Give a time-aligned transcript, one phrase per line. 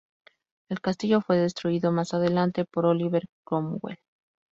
[0.69, 3.99] El castillo fue destruido más adelante por Oliver Cromwell.